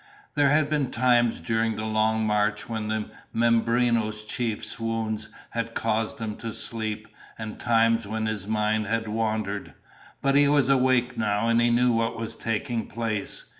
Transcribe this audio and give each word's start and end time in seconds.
There 0.33 0.49
had 0.49 0.67
been 0.67 0.89
times 0.89 1.39
during 1.39 1.75
the 1.75 1.85
long 1.85 2.25
march 2.25 2.67
when 2.67 2.87
the 2.87 3.11
Mimbreno 3.35 4.09
chief's 4.27 4.79
wound 4.79 5.27
had 5.51 5.75
caused 5.75 6.17
him 6.17 6.37
to 6.37 6.53
sleep, 6.55 7.07
and 7.37 7.59
times 7.59 8.07
when 8.07 8.25
his 8.25 8.47
mind 8.47 8.87
had 8.87 9.07
wandered. 9.07 9.75
But 10.23 10.33
he 10.33 10.47
was 10.47 10.69
awake 10.69 11.19
now 11.19 11.49
and 11.49 11.61
he 11.61 11.69
knew 11.69 11.91
what 11.91 12.17
was 12.17 12.35
taking 12.35 12.87
place. 12.87 13.45